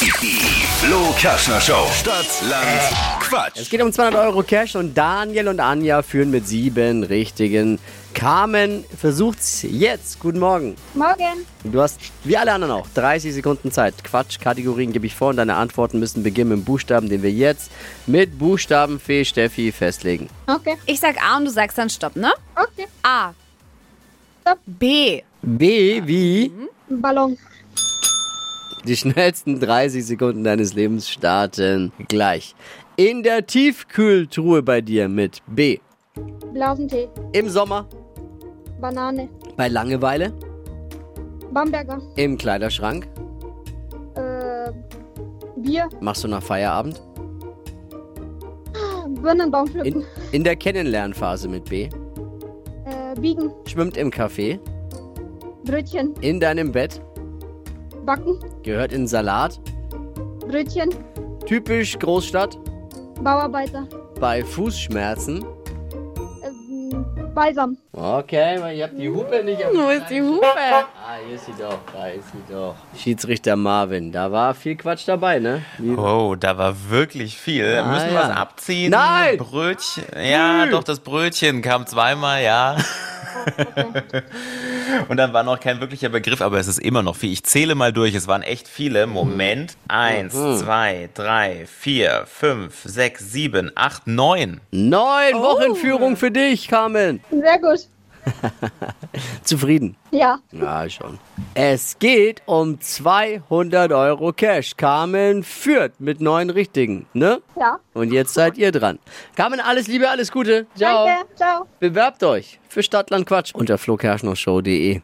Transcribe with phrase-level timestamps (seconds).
[0.00, 1.86] Die Flo Kaschner Show.
[1.92, 3.56] Stadt, Land, Quatsch.
[3.56, 7.78] Es geht um 200 Euro Cash und Daniel und Anja führen mit sieben richtigen.
[8.14, 10.18] Carmen versucht's jetzt.
[10.18, 10.76] Guten Morgen.
[10.94, 11.44] Morgen.
[11.64, 14.02] Du hast, wie alle anderen auch, 30 Sekunden Zeit.
[14.02, 17.70] Quatsch-Kategorien gebe ich vor und deine Antworten müssen beginnen mit Buchstaben, den wir jetzt
[18.06, 20.30] mit Buchstabenfee Steffi festlegen.
[20.46, 20.78] Okay.
[20.86, 22.32] Ich sag A und du sagst dann Stopp, ne?
[22.56, 22.86] Okay.
[23.02, 23.34] A.
[24.40, 24.60] Stopp.
[24.64, 25.22] B.
[25.42, 26.50] B wie
[26.88, 27.36] Ballon.
[28.84, 32.54] Die schnellsten 30 Sekunden deines Lebens starten gleich.
[32.96, 35.78] In der Tiefkühltruhe bei dir mit B.
[36.52, 37.08] Blausentee.
[37.32, 37.88] Im Sommer,
[38.80, 39.28] Banane.
[39.56, 40.32] bei Langeweile,
[41.52, 42.00] Bamberger.
[42.16, 43.08] im Kleiderschrank,
[44.16, 44.72] Äh,
[45.56, 45.88] Bier.
[46.00, 47.00] machst du nach Feierabend.
[49.22, 50.00] Birnenbaum pflücken.
[50.02, 51.84] In, in der Kennenlernphase mit B.
[52.86, 53.50] Äh, biegen.
[53.66, 54.58] Schwimmt im Café,
[55.64, 56.14] Brötchen.
[56.20, 57.00] in deinem Bett,
[58.04, 58.38] Backen.
[58.62, 59.60] gehört in Salat,
[60.40, 60.90] Brötchen.
[61.46, 62.58] typisch Großstadt,
[63.22, 63.86] Bauarbeiter.
[64.20, 65.44] bei Fußschmerzen.
[66.44, 67.76] Ähm, Balsam.
[67.92, 70.46] Okay, ihr habt die Hupe nicht Wo ist die Hupe?
[71.12, 72.76] Ah, hier ist sie doch, da ist sie doch.
[72.96, 75.62] Schiedsrichter Marvin, da war viel Quatsch dabei, ne?
[75.78, 77.78] Wie- Oh, da war wirklich viel.
[77.84, 78.28] Ah, Müssen wir ja.
[78.28, 78.90] was abziehen?
[78.92, 79.36] Nein!
[79.36, 80.04] Brötchen.
[80.24, 82.76] Ja, doch, das Brötchen kam zweimal, ja.
[85.08, 87.32] Und dann war noch kein wirklicher Begriff, aber es ist immer noch viel.
[87.32, 89.06] Ich zähle mal durch, es waren echt viele.
[89.06, 89.76] Moment.
[89.88, 94.60] Eins, zwei, drei, vier, fünf, sechs, sieben, acht, neun.
[94.70, 97.20] Neun Wochenführung für dich, Carmen.
[97.30, 97.86] Sehr gut.
[99.42, 99.96] Zufrieden?
[100.10, 100.38] Ja.
[100.52, 101.18] Ja, schon.
[101.54, 104.76] Es geht um 200 Euro Cash.
[104.76, 107.40] Carmen führt mit neun Richtigen, ne?
[107.58, 107.78] Ja.
[107.94, 108.98] Und jetzt seid ihr dran.
[109.36, 110.66] Carmen, alles Liebe, alles Gute.
[110.74, 111.06] Ciao.
[111.06, 111.24] Danke.
[111.36, 111.66] Ciao.
[111.78, 115.00] Bewerbt euch für Stadtland Quatsch unter flokerschnershow.de.